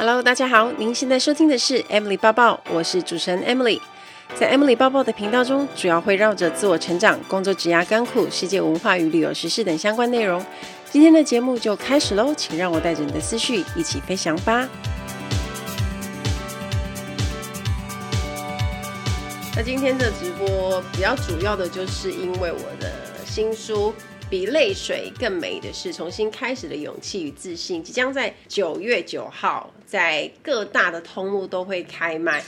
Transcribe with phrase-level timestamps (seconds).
[0.00, 3.78] Hello，大家好，您现在收听的是 Emily 抱抱，我是主持人 Emily。
[4.34, 10.42] 在 Emily 抱抱的频道中，主要会绕着自我成长、工作、职涯、甘苦、世界文化与旅游时事等相关内容。
[10.90, 14.66] 今天的节目就开始喽，请让我带着你的思绪一起飞翔吧。
[19.54, 22.90] 那今天的直播比较主要的就是因为我的
[23.26, 23.94] 新书。
[24.30, 32.40] 比泪水更美的是重新开始的勇气与自信，即将在九月九号在各大的通路都会开卖，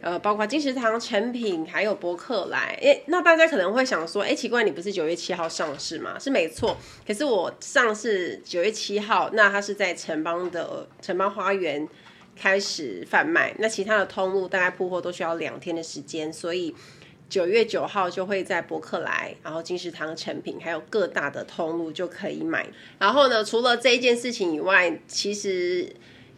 [0.00, 2.78] 呃，包括金石堂、诚品还有博客来。
[2.80, 6.18] 诶，那大家可能会想说，诶，奇怪，你不是九月七号上市吗？
[6.18, 6.74] 是没错，
[7.06, 11.86] 可是我上市九月七号，那它是在城邦的城邦花园
[12.34, 16.74] 开始贩卖，那其他的通路大概铺货都需要两天的时间，所以。
[17.28, 22.66] 九月九号就会在博客来，然后金石堂、诚品，还有各大的通路就可以买。
[22.98, 25.92] 然后呢，除了这一件事情以外，其实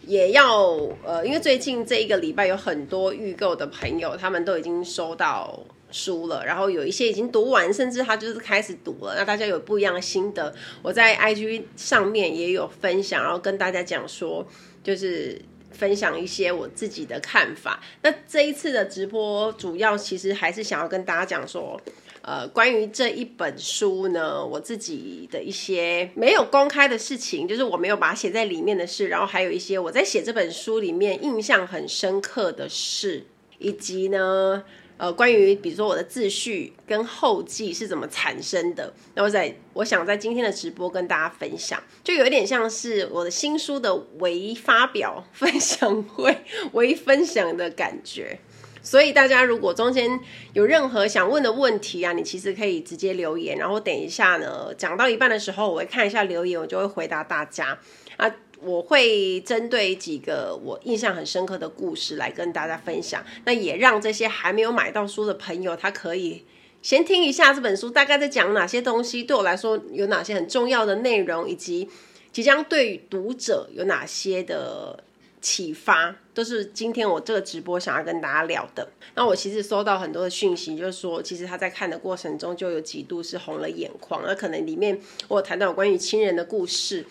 [0.06, 0.64] 也要
[1.04, 9.14] 呃，因为最近这一个礼拜有很多预购的朋友，他们都已经收到书了，然后有一些已经读完，甚至他就是开始读了。
[9.14, 14.46] 那大家有不一样的心得，我在 IG 上面也有分享，然后跟大家讲说，
[14.82, 15.38] 就是。
[15.78, 17.80] 分享一些我自己的看法。
[18.02, 21.80] 那这一次的直播，主要其实还是想要跟大家讲说，
[22.22, 33.24] 呃，关于这一本书呢，我自己的一些没有公开的事情，就是我没有把它写在里面的事，然后还有一些我在写这本书里面印象很深刻的事，
[33.58, 34.64] 以及呢。
[34.98, 46.36] 呃，关于比如说我的自序跟后记是怎么产生的，那我在我想在今天的直播跟大家分享，就有一点像是我的新书的唯一发表分享会、
[46.72, 48.40] 微分享的感觉。
[48.82, 50.18] 所以大家如果中间
[50.52, 57.78] 有任何想问的问题啊，你其实可以直接留言，然后等一下呢讲到一半的时候，我会看一下留言，我就会回答大家
[58.16, 58.28] 啊。
[58.60, 66.44] 我会针对几个我印象很深刻的故事来跟大家分享，那也让这些还没有买到书的朋友，他可以
[66.82, 71.88] 先听一下这本书大概在讲哪些东西，对我来说有哪些很重要的内容，以及
[72.32, 75.02] 即将对读者有哪些的
[75.40, 78.88] 启发，都是今天我这个直播想要跟大家聊的。
[79.14, 87.06] 那我其实收到很多的讯息，就是说其实他在看的过程中就有几度是红了眼眶，那可能里面我有谈到关于亲人的故事。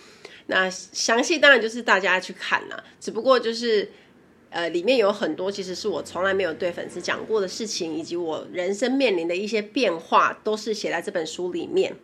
[0.49, 3.91] 那详细当然就是大家去看啦，只不过就是，
[4.49, 11.97] 呃，里面有很多其实是我从来没有对粉丝讲过的事情，以及我人生面临的一些变化，都是写在这本书里面。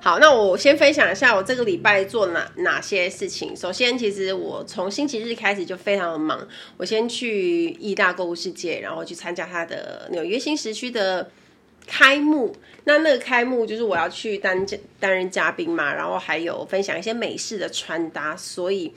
[0.00, 3.54] 好，那我先分享一下我这个礼拜做哪哪些事情。
[3.56, 11.28] 首先，其实我从星期日开始就非常的忙，我先去义大购物世界，然后去参加他的纽约新时区的。
[11.86, 12.54] 开幕，
[12.84, 14.66] 那那个开幕就是我要去担
[14.98, 18.92] 担任嘉宾嘛，然后还有分享一些美式的穿搭，所以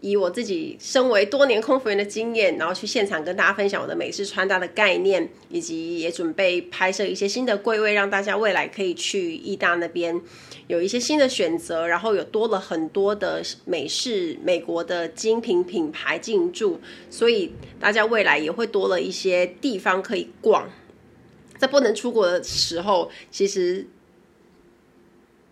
[0.00, 10.20] 以我自己身为多年空服员的经验，然后去现场跟大家分享我的美式穿搭的概念，以及也准备拍摄一些新的柜位，让大家未来可以去意大那边
[10.66, 20.68] 有一些新的选择，然后有多了很多的美式美国的精品品牌进驻，所以大家未来也会多了一些地方可以逛。
[21.62, 23.86] 在不能出国的时候，其实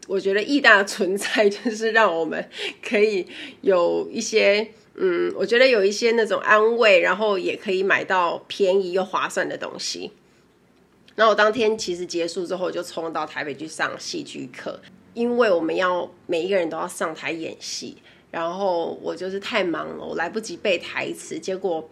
[0.09, 2.51] 我觉得义大的存在就是让我们
[2.83, 3.25] 可以
[3.61, 10.11] 有一些，嗯，我觉得有一些那种安慰，然后也可以买到便宜又划算的东西。
[11.15, 14.81] 那我当天其实结束之后，就冲到台北去上戏剧课，
[15.15, 17.99] 因为我们要每一个人都要上台演戏，
[18.33, 21.89] 然后我就是太忙了，我来不及背台词，结果。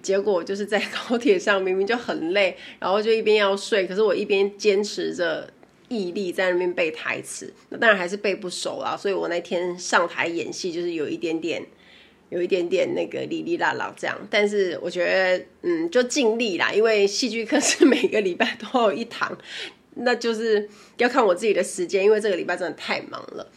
[0.00, 5.52] 结果就是在高铁上，明明就很累，然后就一边要睡，可是我一边坚持着
[5.88, 8.96] 毅力在那边背台词，那当然还是背不熟啦。
[8.96, 11.64] 所以我那天上台演戏就是有一点点，
[12.30, 14.16] 有一点点那个哩哩啦啦这样。
[14.30, 19.36] 但是我觉得，嗯，就尽力啦，因为戏剧课是每个礼拜都有一堂，
[19.94, 23.50] 那就是要看我自己的时间，因为这个礼拜真的太忙了。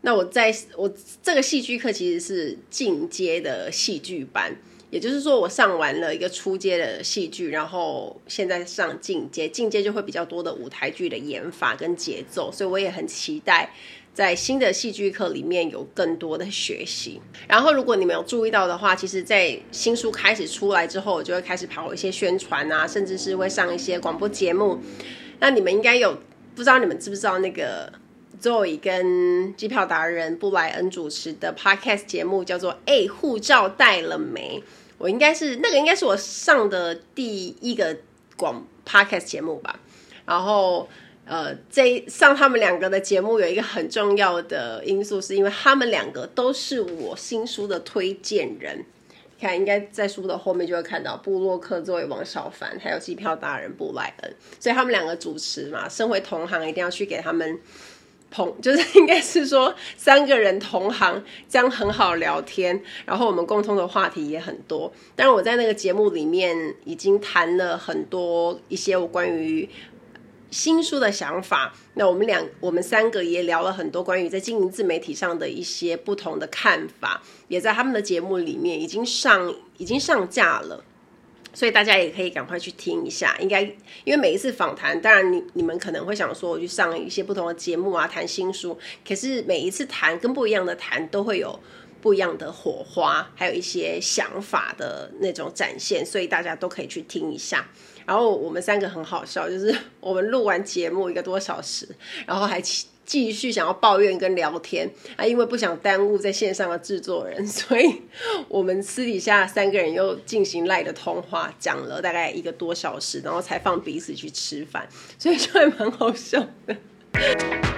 [0.00, 0.92] 那我在我
[1.22, 4.56] 这个戏剧课其实是进阶的戏剧班。
[4.94, 13.74] 也就是说，我上完了一个初阶的戏剧，然后现在上进阶，进阶就会比较多的舞台剧的演法跟节奏，所以我也很期待
[14.12, 17.20] 在新的戏剧课里面有更多的学习。
[17.48, 24.78] 然后，如果你们有注意到的话，其实，在新书开始出来之后，我就会开始跑一些宣传啊，甚至是会上一些广播节目。
[25.40, 26.16] 那你们应该有
[26.54, 27.92] 不知道你们知不知道那个
[28.40, 34.62] Zoe 跟机票达人布莱恩主持的 Podcast 节目叫做《哎，护照带了没》。
[35.04, 37.94] 我应该是那个，应该是我上的第一个
[38.38, 39.78] 广 podcast 节目吧。
[40.24, 40.88] 然后
[41.26, 48.82] 呃，这上他们两个的节目有一个很重要的因素，是因为他们两个都是我新书的推荐人。
[49.38, 57.60] 看，应该在书的后面就会看到布洛克作为王小凡，还有机票达人布莱恩，所以他们两个主持嘛，身为同行，一定要去给他们
[58.34, 64.92] 同， 就是应该是说三个人同行，这样很好聊天，然后我们共同的话题也很多。
[65.14, 69.68] 但是我在那个节目里面已经谈了很多一些我关于。
[70.50, 80.84] 新书的想法，那我们两我们三个也聊了很多关于在经营自媒体上的一些不同的看法，也在他们的节目里面已经上已经上架了，
[81.54, 83.36] 所以大家也可以赶快去听一下。
[83.38, 91.58] 应该因为每一次访谈，当然你你们可能会想说，我去上一些不同的节目啊，谈新书，可是每一次谈跟不一样的谈都会有
[92.02, 97.66] 不一样的火花，还有一些想法的那种展现，所以大家都可以去听一下。
[98.04, 101.88] 然后我们三个很好笑，就是我们录完节目一个多小时，
[102.26, 102.60] 然后还
[103.04, 108.02] 继续想要抱怨跟聊天啊，因为不想耽误在线上的制作人， 所以
[108.48, 116.76] 我们私底下三个人又进行赖的通话，讲了大概一个多小时，然后才放彼此去吃饭， 所以就还蛮好笑的。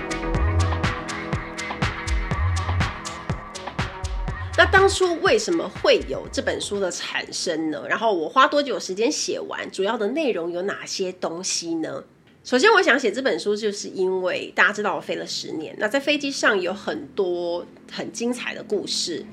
[4.58, 7.84] 那当初为什么会有这本书的产生呢？
[7.86, 9.70] 然后我花多久时间写完？
[9.70, 12.04] 主要的内容有哪些东西呢？
[12.46, 19.26] 首先，我想写这本书，就是因为大家知道我飞了十年，那在飞机上有很多很精彩的故事。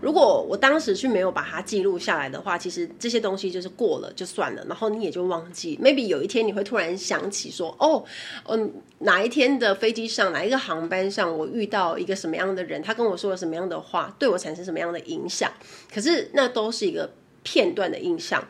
[0.00, 5.76] 如果我当时去没有把它记录下来的话，其实这些东西就是过了就算了，然后你也就忘记。
[5.82, 8.04] Maybe 有一天你会突然想起说，哦，
[8.44, 15.50] 嗯，哪一天的飞机上，哪一个航班上，我遇到一个什么样的人，他跟我说了什么样的话，对我产生什么样的影响。
[15.92, 17.12] 可是那都是一个
[17.42, 18.46] 片段的印象。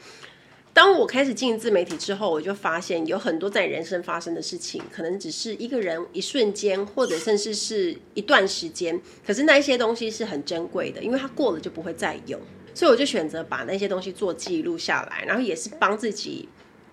[0.72, 8.99] 当我开始经营自媒体之后，我就发现有很多在人生发生的事情，可能只是一个人一瞬间，或者甚至是一段时间。
[9.26, 12.40] 可是那一些东西是很珍贵的，因为它过了就不会再有。
[12.72, 16.49] 所以我就选择把那些东西做记录下来，然后也是帮自己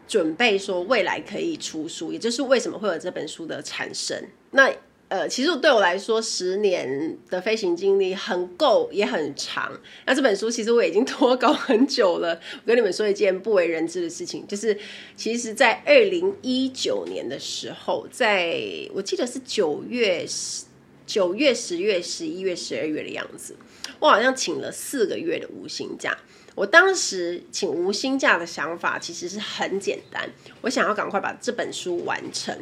[0.08, 4.22] 准备说未来可以出书，也就是为什么会有这本书的产生。
[4.52, 4.72] 那。
[5.10, 9.72] 呃，其实对我来说，十年的飞行经历很够，也很长。
[10.06, 12.38] 那这本书其实我已经拖稿很久了。
[12.56, 14.78] 我跟你们说一件不为人知的事情，就是
[15.16, 18.62] 其实，在二零一九年的时候，在
[18.94, 20.66] 我记得是九月十、
[21.06, 23.56] 九月、十月、十一月、十二月的样子，
[24.00, 26.18] 我好像请了四个月的无薪假。
[26.54, 32.54] 我当时请无薪假的想法其实是很简单，我想要赶快把这本书完成。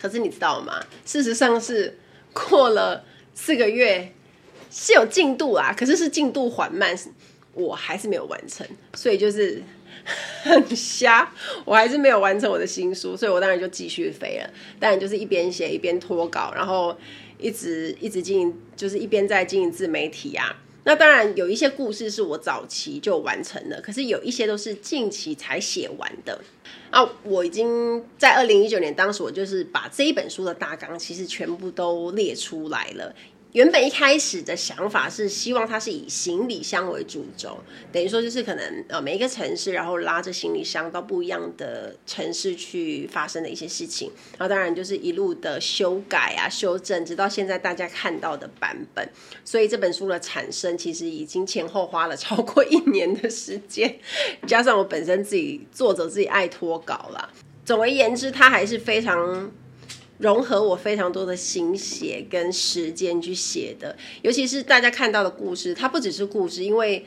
[0.00, 0.80] 可是你知道吗？
[1.04, 1.98] 事实上是
[2.32, 3.04] 过了
[3.34, 4.12] 四个月
[4.70, 6.96] 是有进度啊，可是是进度缓慢，
[7.54, 9.62] 我还是没有完成，所以就是
[10.42, 11.32] 很瞎，
[11.64, 14.50] 我还是没有完成我的新书，所以我当然就继续飞了。
[14.78, 16.96] 当然就是一边写一边拖稿，然后
[17.38, 20.56] 一直一直经营，就是一边在经营自媒体啊。
[20.86, 26.40] 那当然有一些故事是我早期就完成了，可是有一些都是近期才写完的。
[26.92, 33.12] 啊，我已经在二零一九年，当时我就是把这一本书的大纲其实全部都列出来了。
[33.52, 37.58] 原本一开始的想法是希望它是以行李箱为主轴，
[37.90, 49.08] 等于说就是可能呃每一个城市，然后拉着行李箱到不一样的城市去发生的一些事情，然后当然就是一路的修改啊、修正，直到现在大家看到的版本。
[49.42, 53.98] 所以这本书的产生其实已经前后花了超过一年的时间，
[54.46, 57.30] 加上我本身自己作者自己爱拖稿啦。
[57.64, 59.50] 总而言之，它还是非常。
[60.18, 67.04] 融合我非常多的心血跟时间去写的，尤其是大家看到的故事，它不只是故事，因为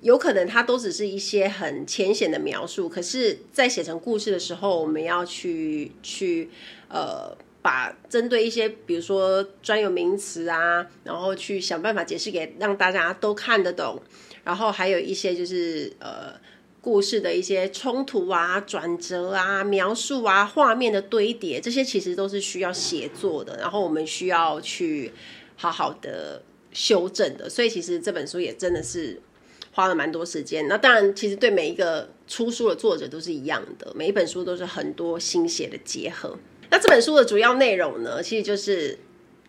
[0.00, 2.88] 有可能它都只是一些很浅显的描述。
[2.88, 6.50] 可是，在写成故事的时候，我们要去去
[6.88, 14.02] 呃，把针对一些比如说专有名词啊，然后去想办法解释给让大家都看得懂，
[14.42, 16.34] 然后还有一些就是呃。
[16.88, 25.12] 故事的一些冲突啊、转折啊、描述啊、画面的堆叠，这些其实都是需要写作的，然后我们需要去
[25.54, 26.42] 好好的
[26.72, 27.50] 修正的。
[27.50, 29.20] 所以其实这本书也真的是
[29.72, 30.66] 花了蛮多时间。
[30.66, 36.38] 那当然，其实对每一个出书的作者都是一样的，每一本书都是很多心血的结合。
[36.70, 38.98] 那这本书的主要内容呢，其实就是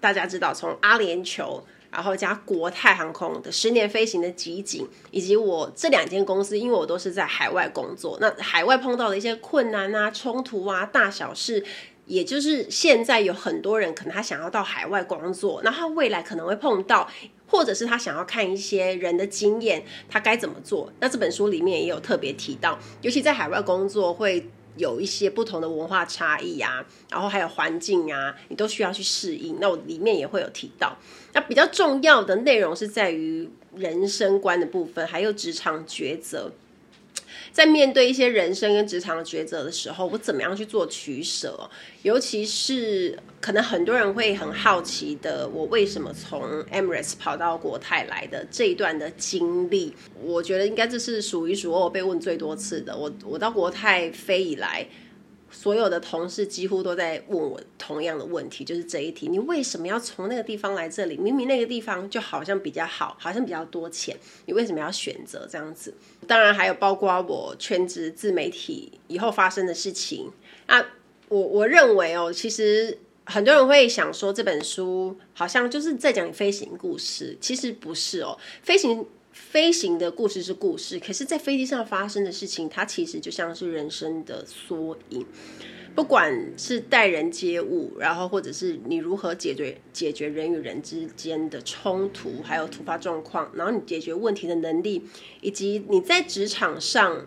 [0.01, 1.61] 大家知道，从阿联酋。
[1.91, 11.63] 然后加国泰航空的十年飞行的集锦，以及我这两间公司，因为我都是在海外工作，那海外碰到的一些困难啊、冲突啊、大小事，
[12.05, 17.09] 也就是现在有很多人可能他想要到海外工作，那他未来可能会碰到，
[17.47, 20.91] 或者是他想要看一些人的经验，他该怎么做？
[20.99, 29.57] 那这本书里面也有特别提到，尤其在海外工作会有一些不同的文化差异啊，然后还有环境啊，你都需要去适应。
[29.59, 30.97] 那我里面也会有提到，
[31.33, 36.51] 那比较重要的内容是在于人生观的部分，还有职场抉择。
[37.51, 41.69] 在面对一些人生跟职场的抉择的时候，我怎么样去做取舍？
[42.03, 52.95] 尤其是可能很多人会很好奇的，我为什么从 Emirates 跑到国泰来的这一段的经历，我觉得应该这是数一数二被问最多次的。
[52.95, 54.87] 我我到国泰飞以来。
[55.51, 61.17] 所有的同事几乎都在问我同样的问题，就是这一题：你为什么要从那个地方来这里？
[61.17, 64.15] 明明那个地方就好像比较好，好像比较多钱，
[64.45, 65.93] 你为什么要选择这样子？
[66.27, 70.31] 当然还有包括我全职自媒体以后发生的事情。
[70.67, 70.85] 那
[71.27, 79.05] 我我认为哦，其实很多人会想说这本书好像就是在讲飞行故事，其实不是哦，飞行。
[79.39, 85.25] 飞行的故事是故事，可是，在飞机上发生的事情，它其实就像是人生的缩影。
[85.95, 95.03] 不管是待人接物，然后或者是你如何解决解决人与人之间的冲突，还有突发状况，然后你解决问题的能力，
[95.41, 97.25] 以及你在职场上，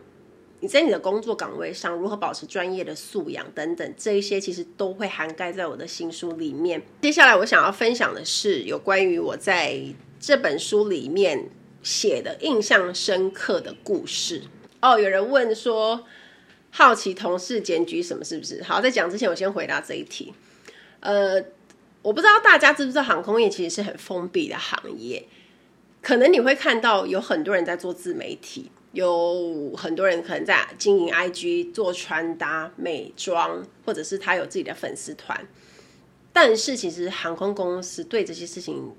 [0.61, 6.81] 你在你的工作岗位上如何保持专业的素养等等，这一些其实都会涵盖在我的新书里面。
[7.03, 9.83] 接下来我想要分享的是有关于我在
[10.21, 11.51] 这本书里面。
[11.83, 14.43] 写的印象深刻的故事
[14.81, 16.05] 哦，有人问说，
[16.71, 18.63] 好奇同事检举什么是不是？
[18.63, 20.33] 好，在讲之前，我先回答这一题。
[21.01, 21.43] 呃，
[22.03, 25.27] 我不知道大家知不知道，航空业其实是很封闭的行业，
[26.01, 35.47] 可能你会看到有很多人在做自媒体，有很多人可能在经营 IG 做穿搭、美妆，或者是他有自己的粉丝团，
[36.33, 38.93] 但是其实航空公司对这些事情。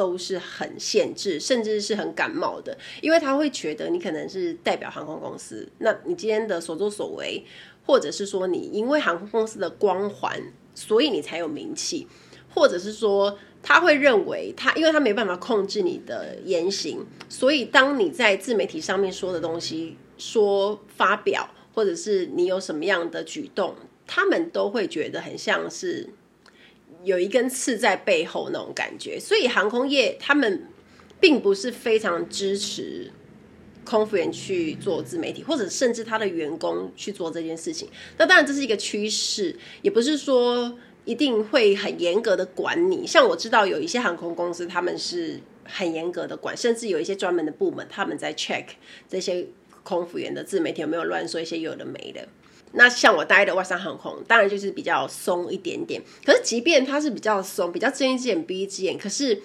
[0.00, 7.44] 都是很限制，甚至是很感冒的，因为他会觉得你可能是代表航空公司，那你今天的所作所为，
[7.84, 10.40] 或者是说你因为航空公司的光环，
[10.74, 12.06] 所以你才有名气，
[12.54, 23.74] 或者是说他会认为他，因为他没办法控制你的言行，所以当你在自媒体上面说的东西，说发表，或者是你有什么样的举动，
[24.06, 26.08] 他们都会觉得很像是。
[27.04, 30.66] 有一根刺在背后那种感觉，所以航空业他们
[31.18, 33.10] 并不是非常支持
[33.84, 37.88] 空服员去做自媒体，或者甚至他的员工去做这件事情。
[38.18, 43.06] 那当然这是一个趋势，也不是说一定会很严格的管你。
[43.06, 48.64] 像我知道有一些航空公司，他们是很严格的管，甚至有一些专门的部门，他们在 check
[49.08, 49.46] 这些
[49.82, 52.28] 空服员的自媒体有没有乱说一些有的没的。
[52.72, 56.02] 那像我待的外商航空，当然就是比较松一点点。
[56.24, 59.42] 可是即便它是比较松，比较睁一只眼闭一只眼，可是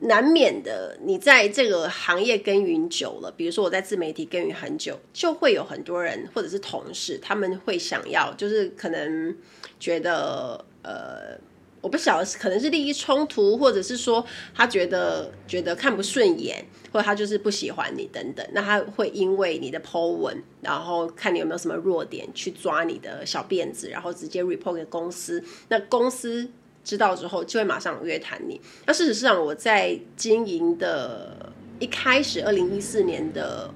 [0.00, 9.36] 难免的，你在这个行业耕耘久了，比如说我在自媒体耕耘很久，就会有很多人或者是同事，他们会想要，就是可能
[9.78, 11.38] 觉得呃。
[11.82, 14.24] 我不晓得，可能是利益冲突，或者是说
[14.54, 18.46] 他觉得觉得看不顺眼，或者他就是不喜欢你等等。
[18.52, 25.42] 那他会因为你的 po 文，然后看你有没有什么弱点，去抓你的小辫子，然后直接 report 给公司。
[25.68, 26.48] 那公司
[26.84, 28.60] 知道之后，就会马上约谈你。
[28.86, 33.74] 那事实上，我在经营的一开始，二零一四年的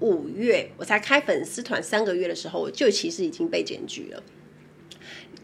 [0.00, 4.22] 五月，我才开粉丝团三个月的时候，我就其实已经被检举了。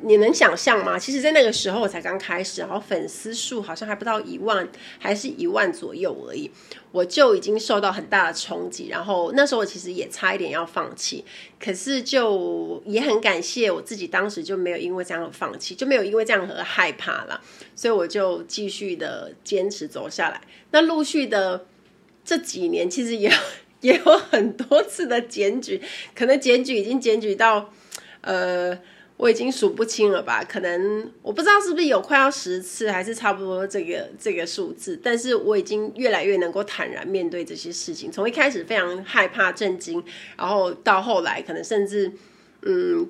[0.00, 0.98] 你能想象吗？
[0.98, 6.50] 其实，在那个时候我才刚开始，然后粉丝数好像还不到一万，还是一万左右而已，
[6.90, 8.88] 我就已经受到很大的冲击。
[8.88, 11.24] 然后那时候我其实也差一点要放弃，
[11.60, 17.40] 可是就也很感谢我自己，当时就没有因为这样而放弃，就没有因为这样而害怕了，
[17.76, 20.40] 所以我就继续的坚持走下来。
[20.72, 21.66] 那陆续的
[22.24, 23.32] 这几年，其实也
[23.80, 25.80] 也有很多次的检举，
[26.14, 27.72] 可能检举已经检举到
[28.22, 28.76] 呃。
[29.16, 30.44] 我已经数不清了吧？
[30.44, 34.98] 可能我不知道是不是有快要十次，还是差不多这个这个数字。
[35.02, 38.10] 但是我已经越来越能够坦然面对这些事情。
[38.10, 40.02] 从一开始非常害怕、震惊，
[40.36, 42.12] 然后到后来可能甚至
[42.62, 43.08] 嗯。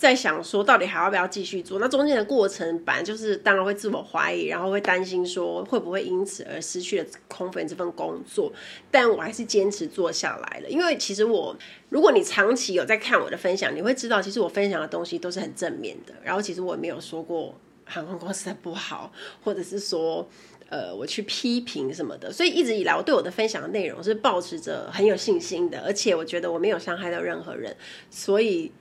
[0.00, 1.78] 在想说，到底还要不要继续做？
[1.78, 8.50] 那中间的过程，本来就是当然会自我怀疑，然后会担心说会不会因此而失去了空服员这份工作。
[8.90, 11.54] 但我还是坚持做下来了，因为其实我，
[11.90, 16.14] 如果你长期有在看我的分享，你会知道，其实我分享的东西都是很正面的。
[16.24, 17.54] 然后其实我也没有说过
[17.84, 19.12] 航空公司的不好，
[19.44, 20.26] 或者是说
[20.70, 22.32] 呃我去批评什么的。
[22.32, 27.76] 所以一直以来，我对我的分享的内容是抱持着很有信心的，而且我觉得我没有伤害到任何人，
[28.08, 28.72] 所以。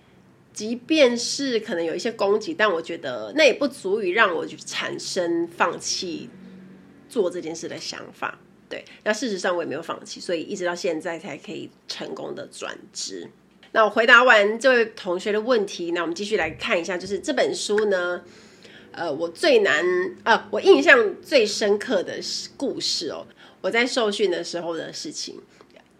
[0.59, 6.29] 即便是可能有一些攻击，但我觉得那也不足以让我产生放弃
[7.07, 8.37] 做这件事的想法。
[8.67, 13.29] 对，那事实上我也没有放弃，所以一直到现在才可以成功的转职。
[13.71, 18.21] 那我回答完这位同学的问题，那我们继续来看一下，就是这本书呢，
[18.91, 19.81] 呃，我最难、
[20.25, 22.19] 呃，我印象最深刻的
[22.57, 23.25] 故事哦，
[23.61, 25.39] 我在受训的时候的事情。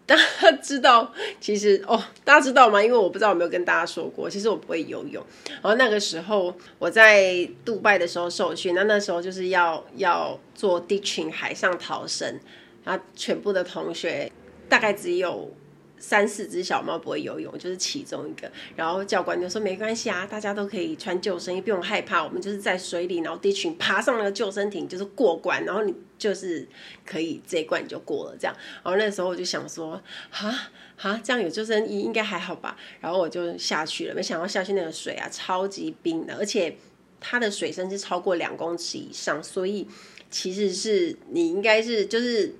[0.09, 2.83] 大家知道，其实哦，大家知道吗？
[2.83, 5.23] 因为我不知道有没有跟大家说过，其实我不会游泳。
[5.45, 12.39] 然后那个时候我在杜拜的时候受训，那那时候就是要要做 ditching 海上逃生，
[12.83, 14.31] 然后全部的同学
[14.67, 15.53] 大概只有。
[15.99, 18.49] 三四只小猫不会游泳，就是其中一个。
[18.75, 22.23] 然后教官就说：“没关系啊，大家都可以穿救生衣，不用害怕。
[22.23, 25.63] 我们就是在水里，然后一群爬上那个救生艇，就是过关。
[25.65, 26.67] 然后你就是
[27.05, 28.55] 可以这一关你就过了，这样。
[28.83, 30.49] 然后那时候我就想说：哈
[30.95, 32.77] 哈，这样有救生衣应该还好吧？
[33.01, 36.77] 然后我就下去了，没想到下去那个水啊，超级冰的，而且
[37.19, 39.87] 它的水深是超过两公尺以上，所以
[40.31, 42.55] 其实是你应该是就是。”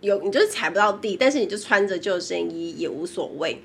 [0.00, 3.62] 有你就是踩不到地，但是你就穿着救生衣也无所谓。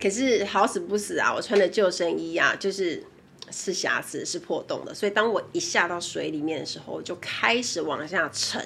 [0.00, 3.02] 可是好死不死啊，我穿的救生衣啊，就是
[3.50, 4.92] 是瑕疵，是破洞的。
[4.92, 8.60] 所以当我一下到水里面的时候，我就开始往下沉，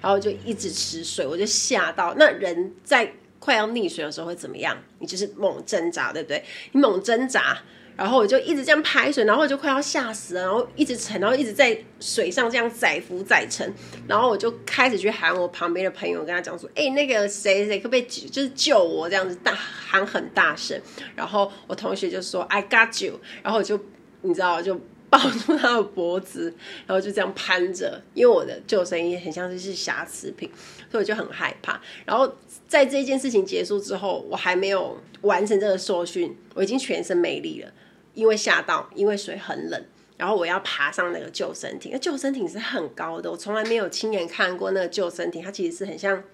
[0.00, 2.14] 然后就一直吃水，我就吓到。
[2.16, 4.76] 那人在快要溺水的时候会怎么样？
[4.98, 6.44] 你就是猛挣扎，对不对？
[6.72, 7.58] 你猛挣扎。
[7.96, 13.72] 然后我就一直这样拍水，然后我就快要吓死了，然后一直沉，然后一直在水上这样载浮载沉，
[14.06, 20.78] 然后我就开始去喊我旁边的朋友，跟他讲说：“哎，那个谁谁可不可以就是救我？”这样子大喊很大声，
[21.14, 23.80] 然后我同学就说：“I got you。”然后我就
[24.20, 26.54] 你知道，就抱住他的脖子，
[26.86, 30.50] 然后就这样攀着，因为我的救生衣很像是是瑕疵品，
[30.90, 31.80] 所以我就很害怕。
[32.04, 32.30] 然后
[32.68, 37.72] 在这件事情结束之后，我还没有完成这个受训，我已经全身没力了。
[38.16, 39.84] 因为吓到，因为水很冷，
[40.16, 41.92] 然后我要爬上那个救生艇。
[41.92, 45.42] 那救生艇是很高的，我从来没有亲眼看过那个救生艇。
[45.42, 46.24] 它其实是很像，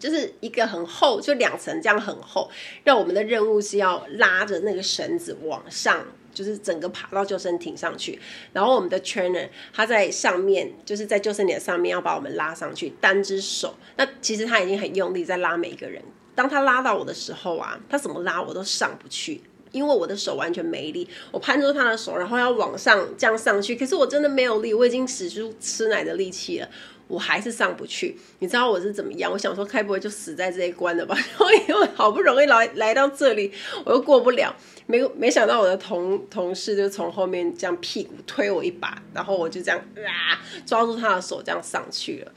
[0.00, 2.50] 就是一个很厚，就两层这样很厚。
[2.82, 8.18] 让我们的任务是要拉着那个绳子往上，就是整个爬到救生艇上去。
[8.52, 13.76] 然后我们的 trainer 他在上面，就是在救生艇上面要把我们拉上去，单只手。
[13.96, 16.02] 那其实他已经很用力在拉每一个人。
[16.34, 19.40] 当他拉到我的时候啊，他怎么拉我都上不去。
[19.76, 26.68] 因为我的手完全没力，我攀住他的手，然后要往上这样上去，可是我真的没有力，我已经使出吃奶的力气了，
[27.08, 28.16] 我还是上不去。
[28.38, 29.30] 你知道我是怎么样？
[29.30, 31.14] 我想说，该不会就死在这一关了吧？
[31.14, 33.52] 然后因为好不容易来来到这里，
[33.84, 42.32] 我又过不了，没没想到我的同同事就从后面这样屁股推我一把，然后我就这样啊抓住他的手这样上去了。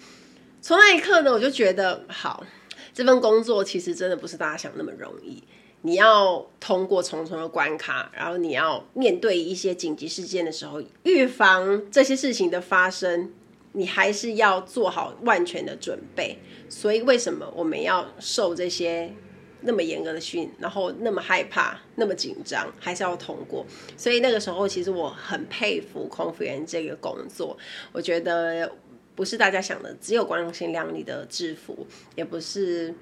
[0.62, 2.46] 从那一刻呢，我就觉得好，
[2.94, 5.42] 这份工作其实真的不是大家想那么容易。
[5.82, 13.32] 你要通过重重的关卡，然后你要面对一些紧急事件的时候，预防这些事情的发生，
[13.72, 16.38] 你还是要做好万全的准备。
[16.68, 19.10] 所以，为什么我们要受这些
[19.62, 23.66] 那么严格的训，然后那么害怕、那么紧张，还是要通过？
[23.96, 27.58] 所以那个时候，其实我很佩服空服员这个工作。
[27.94, 28.70] 我觉得
[29.16, 32.94] 不是大家想的只有光鲜亮丽的制服，也不是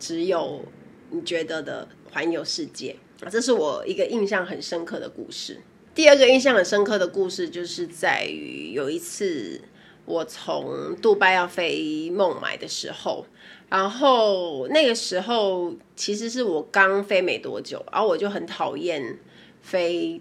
[0.00, 0.64] 只有
[1.10, 1.86] 你觉得的。
[2.14, 5.60] 环游世界啊，这是我一个印象很深刻的故事。
[5.94, 9.60] 第二个印象很深刻的故事，就是在于有一次
[10.04, 13.26] 我从杜拜要飞孟买的时候，
[13.68, 19.18] 然后那个时候其实是我刚飞没多久，然后我就很讨厌
[19.60, 20.20] 飞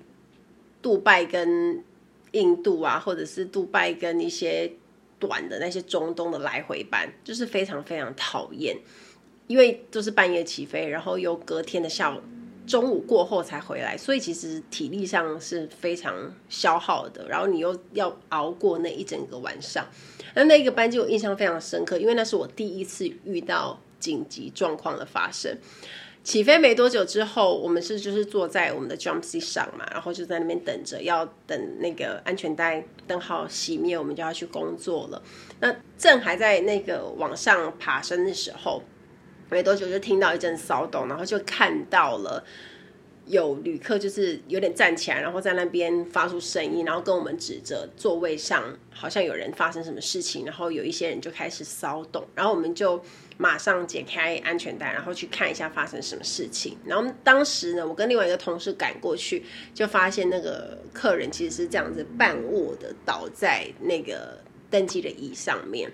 [0.82, 1.84] 杜拜跟
[2.32, 4.72] 印度啊，或者是杜拜跟一些
[5.20, 8.78] 短的那些中东的来回班，就是非常非常讨厌。
[9.48, 12.20] 因为都是半夜起飞，然后又隔天的下午
[12.66, 17.28] 中午过后才回来，所以其实体力上是非常消耗的。
[17.28, 19.86] 然后你又要熬过那一整个晚上，
[20.34, 25.58] 那那个班机我印象非常深刻，因为那是我第一次遇到紧急状况的发生。
[26.24, 35.22] 起飞没多久之后，我们是就是坐在我们的 jump seat 上嘛，然后就在那边等着，要等那个安全带灯号熄灭，我们就要去工作了。
[35.60, 38.82] 那正还在那个往上爬升的时候。
[39.50, 42.44] 没多久就听到一阵骚动，然后就看到了
[43.26, 53.02] 有旅客就是有点站起来，然后在那边发出声音，然后跟我们指着座位上好像有人发生什么事情，然后有一些人就开始骚动，然后我们就
[53.38, 56.78] 马上解开安全带，然后去看一下发生什么事情。
[56.86, 65.92] 然后当时呢，我跟另外一个同事赶过去，就发现那个客人其实是这样子半卧的倒在那个登机的椅上面，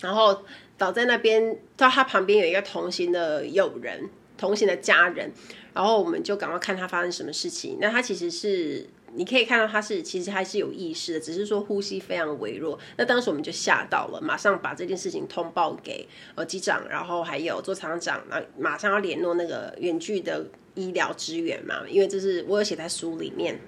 [0.00, 0.42] 然后。
[0.82, 5.30] 倒在那边，到他旁边有一个同行的友人，同行的家人，
[5.72, 7.78] 然后我们就赶快看他发生什么事情。
[7.80, 12.76] 那他其实是，你可以看到他是其实还是有意识的，只是说呼吸非常微弱。
[12.96, 23.60] 那当时我们就吓到了，马上把这件事情通报给呃机长，然后还有座舱长，那马上要联络那个远距的医疗支援嘛，因为这是我有写在书里面，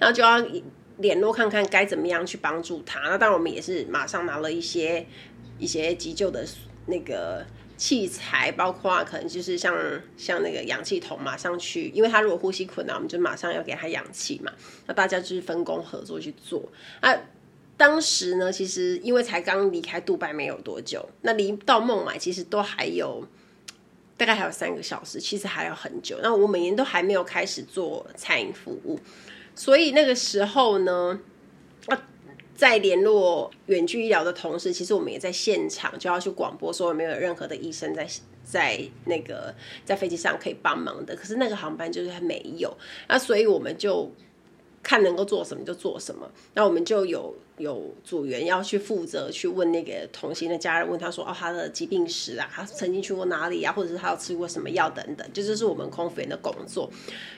[0.00, 0.44] 然后就要
[0.98, 3.00] 联络看看该怎么样去帮助他。
[3.00, 5.06] 那当然我们也是马上拿了一些
[5.62, 6.44] 一些急救的
[6.86, 7.46] 那个
[7.76, 9.72] 器材，包括可能就是像
[10.16, 14.52] 像那个氧气筒，马上去，因为他如果呼吸困难，我们就马上要给他氧气嘛。
[14.86, 16.68] 那大家就是分工合作去做
[17.00, 17.16] 啊。
[17.76, 23.26] 当时呢，其实因为才刚离开杜拜没有多久，那离到孟买其实都还有
[24.16, 26.18] 大概还有三个小时，其实还有很久。
[26.22, 28.98] 那我每年都还没有开始做餐饮服务，
[29.54, 31.18] 所以那个时候呢，
[32.62, 38.06] 在联络远距医疗的同时，其实我们也在现场就要去广播说有没有任何的医生在
[38.44, 39.52] 在那个
[39.84, 41.16] 在飞机上可以帮忙的。
[41.16, 42.72] 可是那个航班就是还没有，
[43.08, 44.08] 那所以我们就。
[44.84, 56.90] 看能够做什么就做什么，那我们就有有组员要去负责去问那个同行的家人，问他说哦，他的疾病史啊，他曾经去过哪里啊，或者是他有吃过什么药等等，就这是我们空服员的工作。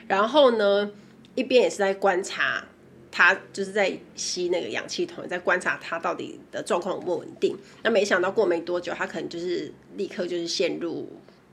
[0.07, 0.91] 然后呢，
[1.35, 2.65] 一边也是在观察
[3.15, 7.57] 他，就是在吸那个氧气筒，在观察他到底的状况稳不稳定。
[7.81, 11.07] 那没想到过没多久，他可能就是立刻就是陷入。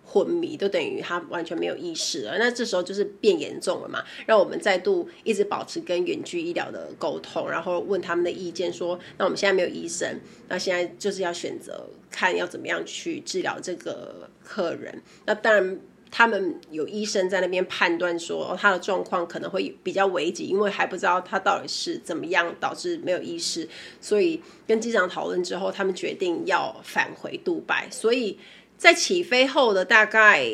[0.04, 4.04] 昏迷都等于他完全没有意识了，那这时候就是变严重了嘛？
[4.26, 15.00] 让我们再度一直保持跟远距医疗的沟通，然后问他们的意见，说：那我们现在没有医生，那现在就是要选择看要怎么样去治疗这个客人。
[15.24, 15.80] 那当然，
[16.12, 23.68] 他们有医生在那边判断说他的状况可能会比较危急，因为还不知道他到底是怎么样导致没有意识，
[24.00, 28.38] 所以跟机长讨论之后，他们决定要返回杜拜，所以。
[28.78, 30.44] 在起飞后的大概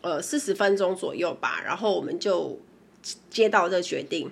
[0.00, 2.58] 呃四十分钟左右吧，然后我们就
[3.30, 4.28] 接到这个决定。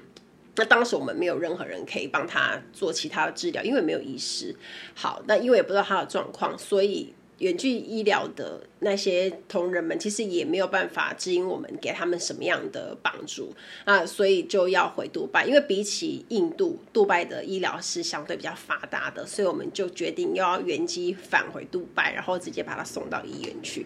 [0.57, 4.53] 那当时我们没有任何人可以帮他做其他的治疗，因为没有医师。
[4.97, 7.15] 好，那因为也不知道他的状况，所以。
[7.39, 13.53] 远距医疗的那些同仁们，其实也没有办法指引我们给他们什么样的帮助
[13.85, 15.45] 啊，所以就要回杜拜。
[15.45, 23.85] 因为比起印度，杜拜的医疗是相对比较发达的，所以我们就决定又要原机返回杜拜，然后直接把他送到医院去。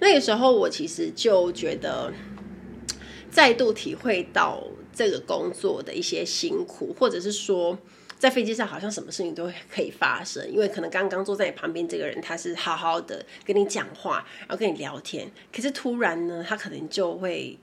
[0.00, 2.12] 那个时候，我其实就觉得
[3.30, 7.76] 再度体会到这个工作的一些辛苦，或者是说。
[8.24, 17.58] 在飞机上好像什么事情都可以发生，因为可能刚刚坐在你旁边这个人他是好好的跟你讲话，然后跟你聊天，可是突然呢，他可能就会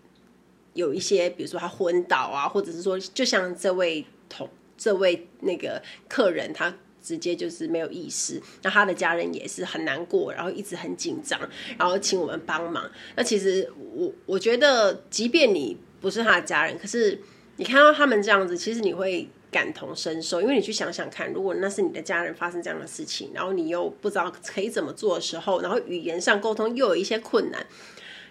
[0.75, 4.47] 有一些，比如说他昏倒啊，或者是说，就像这位同
[4.77, 6.71] 这位那个客人，他
[7.01, 11.39] 直接就是没有意识，那他的家人也是很难过，然后一直很紧张，
[11.75, 12.87] 然后请我们帮忙。
[13.15, 17.19] 那其实我我觉得，即便你不是他的家人，可是
[17.55, 19.27] 你看到他们这样子，其实你会。
[19.51, 27.65] 感同身受，因为你去想想看，如果那是你的家人发生这样的事情，然后你又不知道可以怎么做的时候，然后语言上沟通又有一些困难，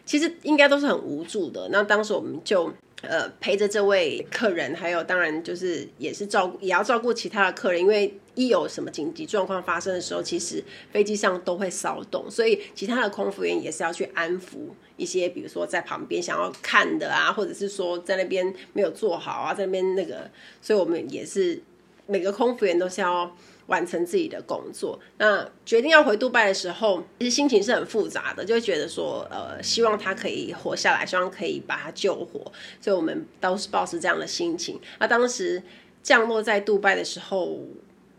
[0.04, 1.68] 其实应该都是很无助的。
[1.70, 2.72] 那当时我们就。
[3.02, 14.56] 呃，陪着这位客人，还有当然就是也是照顾，也要照顾其他的客人，因为一有什么紧急状况发生的时候，其实飞机上都会骚动，所以其他的空服员也是要去安抚
[14.96, 21.62] 一些，比如说在旁边想要看的啊，或者是说在那边没有做好啊，在那边那个，所以我们也是
[22.06, 23.34] 每个空服员都是要。
[23.70, 34.80] 完成自己的工作，那决定要回杜拜的时候，其实心情是很复杂的，就觉得说，呃，希望他可以活下来，希望可以把他救活，所以我们都是抱持这样的心情。
[34.98, 35.62] 那当时
[36.02, 37.60] 降落在杜拜的时候，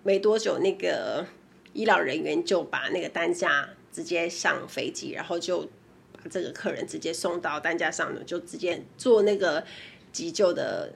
[0.04, 1.26] 没多久，那个
[1.74, 5.68] 医疗人员就把那个担架直接上飞机，然后就
[6.14, 9.62] 把这个客人直接送到担架上呢，就直接做那个
[10.14, 10.94] 急救的。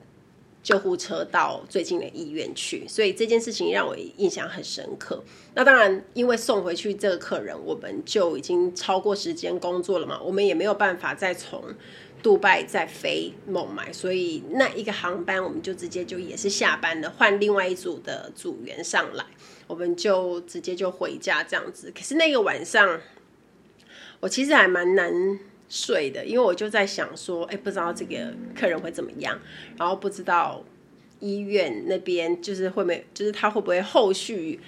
[0.66, 5.22] 救护车到最近的医院去，所以这件事情让我印象很深刻。
[5.54, 11.62] 那当然，因为送回去这个客人，我们就已经超过时间工作了嘛，我们也没有办法再从
[12.20, 19.24] 杜拜再飞孟买，所以那一个航班我们就直接就也是下班了，换另外一组的组员上来，
[19.68, 21.92] 我们就直接就回家这样子。
[21.94, 23.00] 可是那个晚上，
[24.18, 25.38] 我其实还蛮难。
[25.68, 29.38] 睡的，因为我就在想说，哎，不知道这个客人会怎么样，
[29.76, 30.62] 然后不知道
[31.18, 34.60] 医院那边就是会没，就是他会不会后续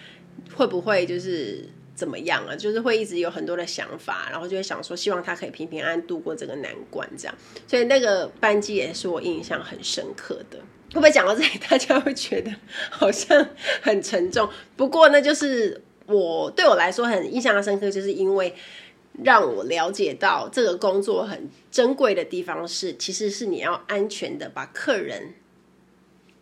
[0.55, 2.57] 会不会就是怎么样啊？
[2.57, 7.35] 就是会一直有很多的想法，然后就会想说，希望他可以平平安安度过这个难关，这样。
[7.67, 10.59] 所以那个班机也是我印象很深刻的。
[10.91, 12.51] 会不会讲到这里， 大家会觉得
[12.91, 13.47] 好像
[13.83, 14.49] 很沉重？
[14.77, 18.53] 不过呢，就是我对我来说很印象深刻，就是因为。
[19.25, 25.35] 让我了解到这个工作很珍贵的地方是，其实是你要安全的把客人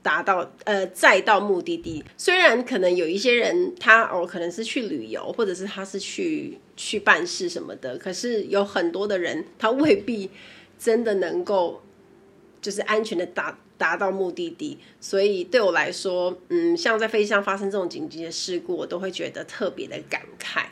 [0.03, 2.05] 达到呃载到目的地。
[2.17, 10.31] 虽然可能有一些人他哦可能是去旅游，或者是他是去去办事什么的，可是有很多的人他未必
[10.79, 11.83] 真的能够
[12.61, 14.79] 就是安全的达达到目的地。
[15.01, 20.67] 所以对我来说，嗯，像在飞机上发生这种紧急的事故，我都会觉得特别的感慨。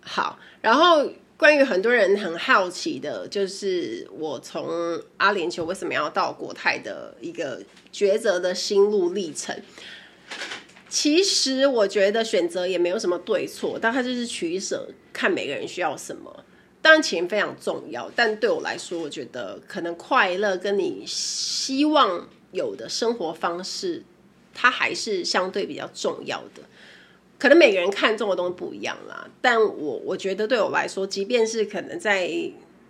[0.00, 1.08] 好，然后。
[1.38, 9.56] 关于很多人很好奇的，就是我从阿联酋为什么要到国泰的一个抉择的心路历程。
[10.88, 16.44] 其实我觉得选择也没有什么对错，但它就是取舍，看每个人需要什么。
[16.82, 24.02] 当然钱非常重要，但对我来说，我觉得可能快乐跟你希望有的生活方式，
[24.52, 26.62] 它还是相对比较重要的。
[27.38, 32.28] 可能每个人看重的东西不一样啦，但我我觉得对我来说，即便是可能在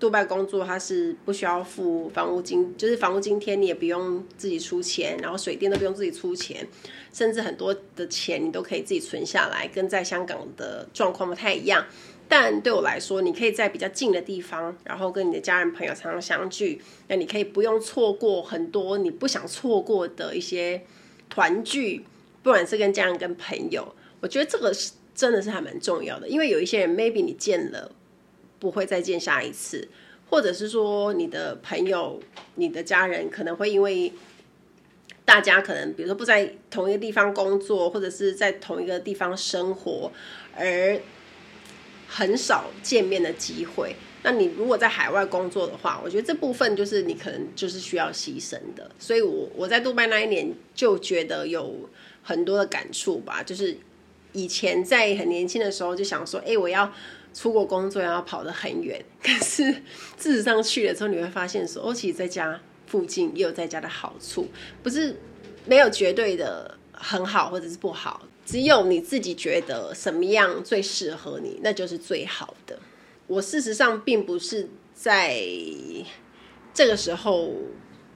[0.01, 6.67] 杜拜工作，他是不需要付房屋津，就是房屋津贴，你也不用自己出钱，然后水电都不用自己出钱，
[7.13, 11.85] 甚至很多的钱你都可以自己存下来，跟在香港的状况不太一样。
[12.27, 20.83] 但对我来说，你可以在比较近的地方，然后跟你的家人朋友常常相聚，那你可以不用错过很多你不想错过的一些
[21.29, 22.05] 团聚，
[22.43, 23.95] 不管是跟家人跟朋友。
[24.21, 27.91] 我觉得这个是真的是还蛮重要的，因为有一些人 maybe 你见了
[28.59, 29.89] 不会再见下一次，
[30.29, 32.21] 或者是说你的朋友、
[32.55, 34.13] 你的家人可能会因为
[35.25, 40.13] 大家可能比如说不在同一个地方工作，或者是在同一个地方生活，
[40.57, 41.01] 而
[42.09, 43.95] 很少见面的机会。
[44.23, 48.91] 那你如果在海外工作的话，我觉得这部分就是你可能就是需要牺牲的。
[48.99, 51.89] 所以我我在杜拜那一年就觉得有
[52.23, 53.77] 很多的感触吧，就是。
[54.33, 56.93] 以前在很年轻的时候就想说，哎、我要
[57.33, 59.03] 出国工作，要跑得很远。
[59.23, 59.73] 可是
[60.19, 64.49] 事实上去了之后，你会发现说，哦，其实在家附近也有在家的好处，
[64.83, 65.17] 不是
[65.65, 72.79] 没有绝对的很好或者是不好，只有你自己觉得什么样最适合你，那就是最好的。
[73.27, 75.41] 我事实上并不是在
[76.75, 77.53] 这个时候，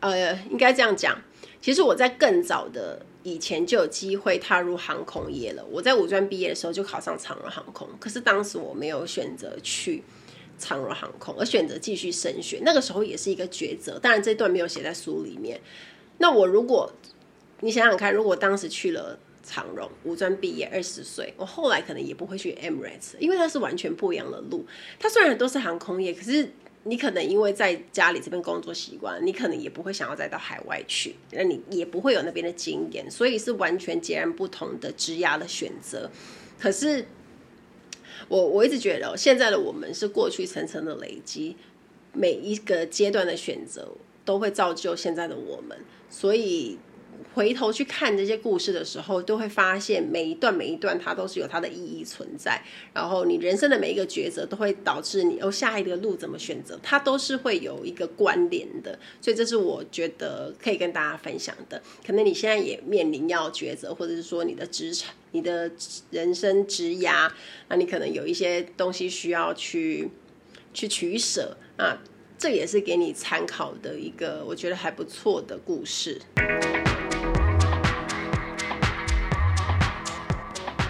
[0.00, 1.20] 呃，应该这样讲，
[1.60, 3.06] 其实我在更早的。
[3.22, 5.64] 以前就有机会踏入航空业了。
[5.70, 10.02] 我在五专毕业的时候就考上长荣航空，可是当时我没有选择去
[10.58, 12.60] 长荣航空，而选择继续升学。
[12.64, 15.60] 那个时候也是一个抉择，当然这段没有写在书里面。
[16.18, 16.92] 那我如果
[17.60, 24.66] 你想想看，如果当时去了长荣，五专毕业二十岁，我后来可能也不会去 Emirates，因为它是完全不一样的路。
[24.98, 26.52] 它虽然都是航空业，可是。
[26.84, 36.10] 你可能因为在家里这边工作习惯，你可能也不会想要再到海外去，那你也不会有那边的经验，所以是完全截然不同的职涯的选择。
[36.58, 37.06] 可是
[38.28, 41.56] 我我一直觉得，现在的我们是过去层层的累积，
[42.12, 43.88] 每一个阶段的选择
[44.24, 45.78] 都会造就现在的我们，
[46.10, 46.78] 所以。
[47.34, 52.62] 回头去看这些故事的时候，都会发现每一段每一段它都是有它的意义存在。
[52.92, 58.98] 然后你人生的每一个抉择都会导致你哦，下一个路怎么选择，它都是会有一个关联的。
[59.20, 61.82] 所以这是我觉得可以跟大家分享的。
[62.06, 65.70] 可能你现在也面临要抉择，或者是说你的职场、你的
[66.10, 67.30] 人生职涯，
[67.68, 70.10] 那你可能有一些东西需要去
[70.74, 72.02] 去取舍啊。
[72.38, 76.20] 这也是给你参考的一个我觉得还不错的故事。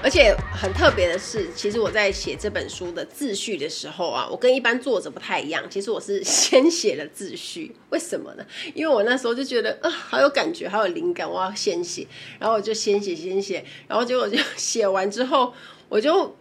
[0.02, 5.62] 而且很特别的是，其实我在写这本书的自序的时候啊，我跟一般作者不太一样。
[5.70, 8.44] 其实我是 先写了自序，为什么呢？
[8.74, 12.04] 因为我那时候就觉得啊，好有感觉，好有灵感，我要先写，
[12.40, 15.54] 然后我就先写，先写，然后结果就 写完之后，
[15.88, 16.36] 我就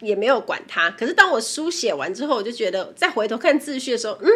[0.00, 0.90] 也没有管它。
[0.92, 4.28] 可是当我书写完之后，我就觉得再回头看自序的时候，嗯，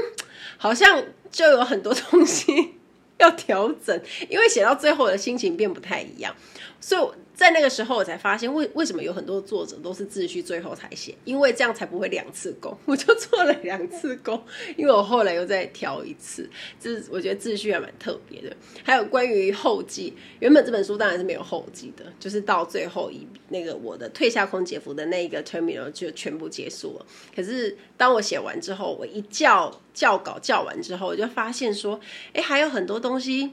[0.58, 2.74] 好像就有很多 东西
[3.16, 6.36] 要调整，因为写到最后的心情变不太一样，
[6.78, 7.25] 所以。
[7.36, 12.74] 在那个时候，我才发现为为什么有很多作者都是自序最后才写，因为这样才不会两次工。
[12.86, 14.42] 我就做了两次工，
[14.74, 16.48] 因为我后来又再挑一次。
[16.80, 18.56] 这我觉得自序还蛮特别的。
[18.82, 27.06] 还有关于后记，原本这本书当然是没有后记的，就是到最后一那个我的退下空姐服的那一个 terminal 就全部结束了。
[27.34, 32.00] 可是当我写完之后，我一校校稿校完之后，我就发现说，
[32.32, 33.52] 哎，还有很多东西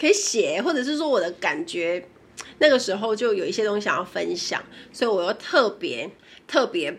[0.00, 2.04] 可以写，或者是说我的感觉。
[2.58, 6.10] 那个时候就有一些东西想要分享，所以我又特别
[6.46, 6.98] 特别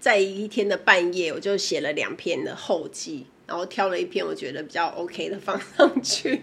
[0.00, 6.42] 在一天的半夜，我就写了两篇的后记，然后挑了一篇我觉得比较 OK 的放上去。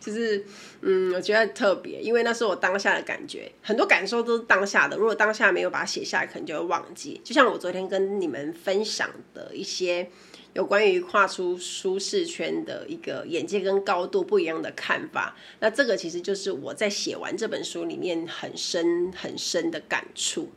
[0.00, 0.44] 就是
[0.80, 4.96] 嗯，我觉得特别，因为那是我当下的感觉，很多感受都是当下的。
[4.96, 7.20] 如果当下没有把它写下来，可能就会忘记。
[7.22, 10.10] 就像我昨天跟你们分享的一些。
[10.52, 20.50] 有关于跨出舒适圈的一个眼界跟高度不一样的看法，那这个其实就是我在写完这本书里面很深很深的感触。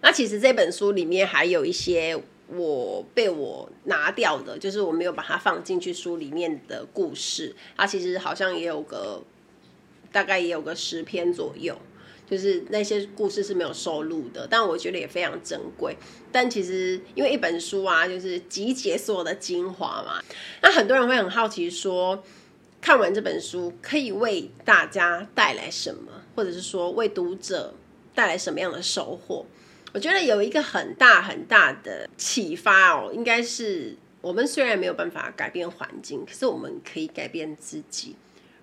[0.00, 2.16] 那其实这本书里面还有一些
[2.48, 9.20] 我被我拿掉的，就是我没有把它放进去书里面的故事，它其实好像也有个
[10.12, 11.76] 大概也有个十篇左右，
[12.28, 15.96] 就是那些故事是没有收录的，但我觉得也非常珍贵。
[16.32, 20.20] 但其实因为一本书啊，就是集结所有的精华嘛，
[20.60, 22.22] 那很多人会很好奇说，
[22.80, 27.72] 看完这本书可以为大家带来什么，或者是说为读者
[28.14, 29.46] 带来什么样的收获？
[29.92, 38.14] 我觉得有一个很大很大的启发哦，应该是我们虽然没有办法改变环境，可是我们可以改变自己。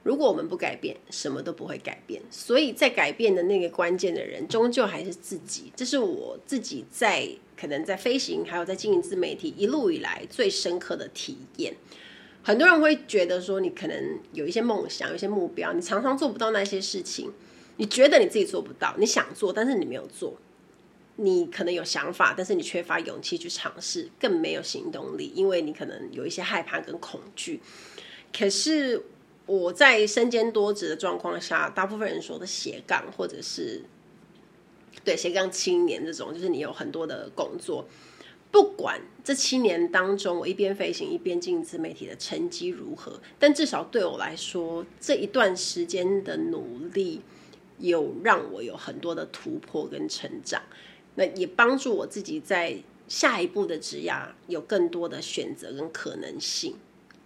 [0.03, 2.21] 如果我们不改变，什么都不会改变。
[2.29, 5.71] 所以在改变的那个关键的人，终究还是自己。
[5.75, 11.73] 这是我自己在可能在飞行，还有在经营自媒体一路以来最深刻的体验。
[12.43, 17.31] 很多人会觉得说，你可能有一些梦想，有一些目标，你常常做不到那些事情，
[17.77, 20.37] 你觉得你自己做不到，你想做，但是你没有做。
[21.15, 27.61] 你可能有想法，但是你缺乏勇气去尝试，更没有行动力，因为你可能有一些害怕跟恐惧。
[28.35, 28.99] 可是
[29.45, 33.81] 我在身兼多职的状况下，大部分人说的斜杠，或者是
[35.03, 37.85] 对斜杠青年这种，就是你有很多的工作。
[38.51, 47.21] 不管这七年当中，我一边飞行一边经营自媒体的成绩如何，但至少对我来说，这一段时间的努力
[47.79, 50.61] 有让我有很多的突破跟成长。
[51.15, 52.77] 那也帮助我自己在
[53.07, 56.75] 下一步的职涯有更多的选择跟可能性。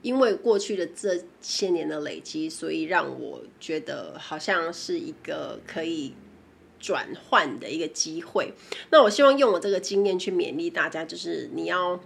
[0.08, 6.13] 因为过去的这些年的累积，所以让我觉得好像是一个可以。
[6.80, 8.54] 转换的一个机会，
[8.91, 12.00] 那我希望用我这个经验去勉励大家，就是你要，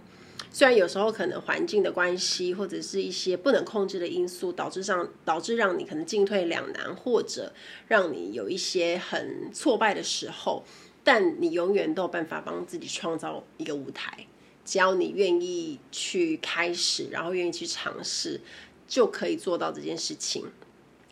[0.50, 7.52] 虽然有时候可能环境的关系或者是一些不能控制的因素导致上导致让你可能进退两难，或者
[7.86, 10.64] 让你有一些很挫败的时候，
[11.04, 14.26] 但你永远都有办法帮自己创造一个舞台，
[14.64, 18.40] 只要你愿意去开始，然后愿意去尝试，
[18.86, 20.44] 就可以做到这件事情。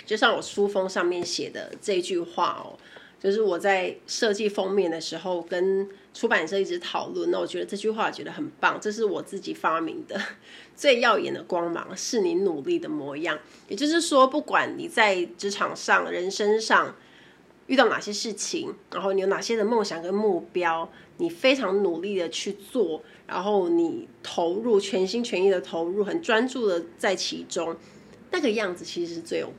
[0.04, 2.78] 就像我书封上面写的这句话哦。
[3.22, 7.30] 就是我在设计封面的时候，跟出版社一直讨论。
[7.30, 10.18] 那我觉得这句话我觉得很棒，这是我自己发明的。
[10.74, 13.38] 最耀眼的光芒是你努力的模样。
[13.68, 16.96] 也就是说，不管你在职场上、人生上
[17.66, 27.74] 遇到哪些事情，然后你有哪些的梦想跟目标，你非常努力的去做，然后你投入全心全意的投入，很专注的在其中，
[28.30, 29.50] 那个样子其实是最有。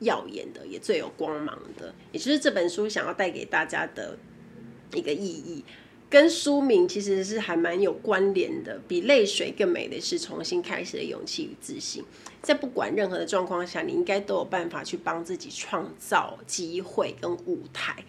[0.00, 4.16] 耀眼的，也最有光芒的，也就是这本书想要带给大家的
[4.94, 5.62] 一个意义，
[6.08, 8.80] 跟书名其实是还蛮有关联的。
[8.88, 12.02] 比泪水更美的是重新开始的勇气与自信。
[12.40, 18.02] 在不管任何的状况下，你应该都有办法去帮自己创造机会跟舞台。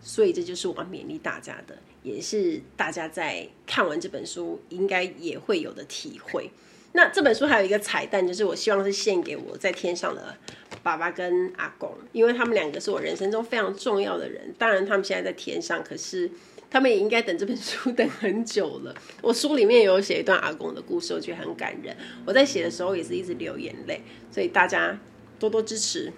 [0.00, 6.50] 所以这就是我要勉励大家的，也是大家在看完这本书应该也会有的体会。
[6.94, 10.36] 那这本书还有一个彩蛋，就是我希望是献给我在天上的
[10.82, 14.54] 爸爸跟阿公，因为他们两个是我人生中非常重要的人。
[14.58, 16.30] 当然，他们现在在天上，可是
[16.70, 18.94] 他们也应该等这本书 等很久了。
[19.22, 21.96] 我书里面有写一段阿公的故事，我觉得很感人。
[22.26, 25.00] 我在写的时候也是一直流眼泪，所以大家
[25.38, 26.12] 多多支持。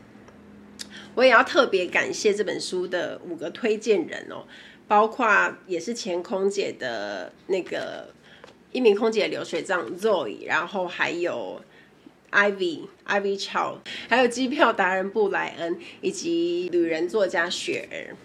[1.14, 4.44] 我也要特别感谢这本书的五个推荐人哦，
[4.86, 8.12] 包括也是前空姐的那个。
[8.72, 11.62] 一名空姐流水账 Zoe，然后还有
[12.32, 13.76] Ivy Ivy Chow，
[14.08, 18.16] 还有机票达人布莱恩，以及旅人作家雪儿。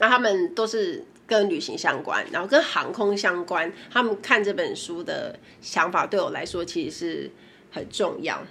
[0.00, 3.72] 那他们都是跟旅行相关，然后跟航空相关。
[3.88, 7.30] 他们看这本书的想法，对我来说其实是
[7.70, 8.42] 很重要。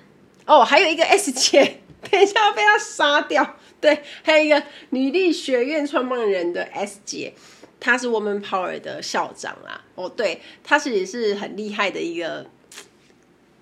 [0.45, 3.56] 哦，还有一个 S 姐， 等一下要被他杀掉。
[3.81, 7.33] 对，还有一个女力学院创办人的 S 姐。
[7.79, 12.43] 她是 Woman Power 的校长啊，哦，对，她其实是很厉害的一个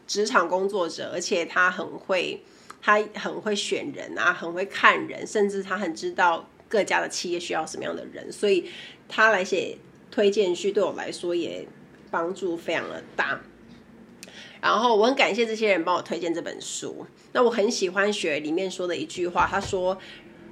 [0.07, 2.41] 职场工作者，而且他很会，
[2.81, 8.71] 他很会选人啊，很会看人，甚至他很知道各家的企业需要什么样的人，所以
[9.09, 9.77] 他来写
[10.09, 11.67] 推荐序对我来说也
[12.09, 13.41] 帮助非常的大。
[14.65, 17.05] 然后我很感谢这些人帮我推荐这本书。
[17.33, 19.97] 那我很喜欢雪里面说的一句话，他说：“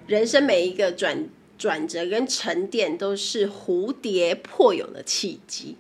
[0.08, 5.78] 人生每一个转。”转折跟沉淀都是蝴蝶破蛹的契机。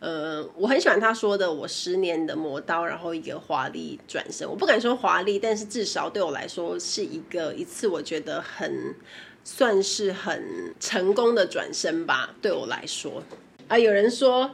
[0.00, 8.96] 呃，我很喜欢他说的：“我十年的磨刀，然后一个华丽转身。”我不敢说华丽，但是至少对我来说是一个一次我觉得很
[9.44, 12.34] 算是很成功的转身吧。
[12.40, 13.22] 对我来说
[13.68, 14.50] 啊，有人说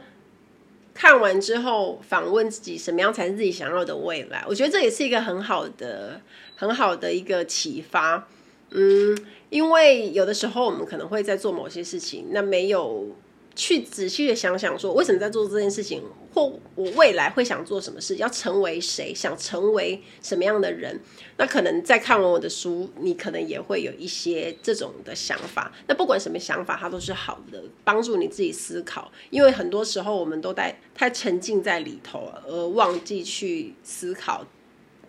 [1.01, 6.19] 看完之后访问自己什么样才是自己想要的未来，我觉得这也是一个很好的
[6.57, 8.27] 很好的一个启发。
[8.71, 9.17] 嗯，
[9.49, 13.15] 因为有的时候我们可能会在做某些事情，那没有
[13.55, 16.01] 去仔细的想想，说为什么在做这件事情，
[16.33, 20.99] 或我未来会想做什么事，要成为谁，想成为什么样的人。
[21.37, 25.73] 那可能在看完我的书，你可能也会有一些这种的想法。
[25.87, 29.11] 那不管什么想法，它都是好的，帮助你自己思考。
[29.29, 34.45] 因为很多时候我们都在太沉浸在里头，而忘记去思考、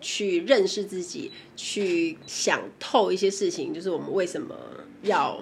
[0.01, 4.55] 去认识自己、去想透一些事情，就是我们为什么
[5.03, 5.41] 要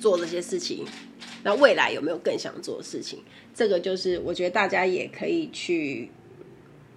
[0.00, 0.84] 做这些事情。
[1.42, 3.20] 那未来有没有更想做的事情？
[3.54, 6.10] 这个就是我觉得大家也可以去，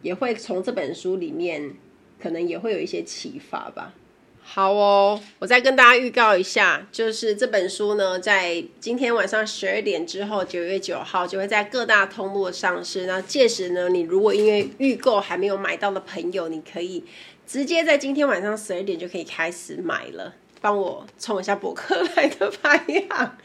[0.01, 1.75] 也会从这本书里面，
[2.21, 3.93] 可能也会有一些启发吧。
[4.45, 13.05] 好哦，我再跟大家预告一下，就是这本书呢，在今天晚上十二点之后，九月九号就会在各大通路上市。
[13.05, 17.05] 那届时呢，你如果因为预购还没有买到的朋友，你可以
[17.47, 20.35] 直接在今天晚上十二点就可以开始买了。
[20.63, 23.37] 帮我冲一下博客来的排行。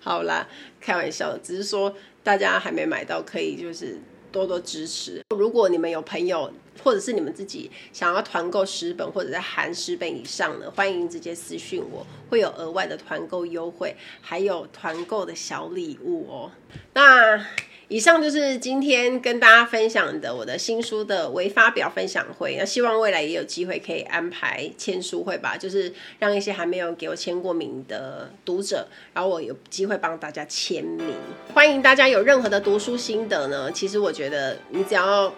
[0.00, 0.44] 好啦，
[0.80, 1.94] 开玩笑，只是说
[2.24, 3.96] 大家还没买到，可以就是
[4.32, 5.22] 多多支持。
[5.30, 6.52] 如果你们有朋友，
[6.82, 16.50] 或者是你们自己想要团购十本，或者在含十本以上的，欢迎直接私讯我，会有额外的团购优惠，还有团购的小礼物哦。
[16.92, 17.46] 那。
[17.88, 22.56] 以上就是今天跟大家分享的我的新书的微发表分享会。
[22.58, 31.14] 那希望未来也有机会可以安排签书会吧，就是让一些还没有给我签过名的读者，然后我有机会帮大家签名。
[31.52, 35.32] 欢迎大家有任何的读书心得呢，其实我觉得你只要。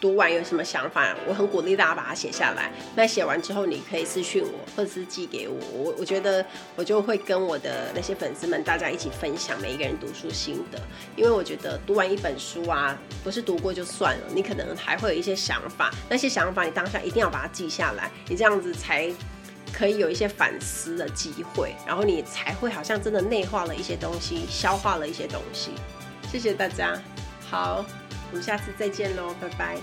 [0.00, 1.14] 读完有什么想法？
[1.26, 2.70] 我很鼓励大家把它写下来。
[2.94, 5.56] 那写完之后，你可以私讯我，或者是寄给我。
[5.72, 6.44] 我我觉得
[6.76, 10.80] 我就会跟我的那些粉丝们，大家一起分享每一个人读书心得。
[11.16, 15.92] 因为我觉得读完一本书啊，不是读过就算了，你可能还会有一些想法。
[16.08, 19.12] 那些想法你当下一定要把它记下来，你这样子才
[19.72, 25.72] 可以有一些反思的机会，然后你才会好像真的内化了一些东西，消化了一些东西。
[26.30, 26.96] 谢谢大家，
[27.50, 27.84] 好。
[28.30, 29.76] 我们下次再见喽，拜拜！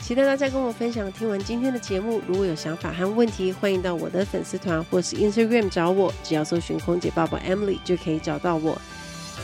[0.00, 2.20] 期待大家跟我分享听完今天的节目。
[2.26, 8.80] 如果有想法和问题，欢迎到我的粉丝团或是 Instagram 找我，只要搜寻空姐爸爸 Emily 就可以找到我。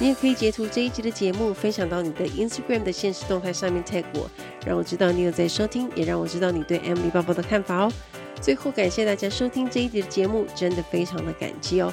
[0.01, 4.31] 你也可以截图这一集的节目，分享到你的 Instagram 的现实动态上面 tag 我，
[4.65, 7.93] 让我知道你有在收听，也让我知道你对 Emily 报报的看法哦。
[8.41, 11.93] 最后，感谢大家收听这一集的节目，真的非常的感激哦。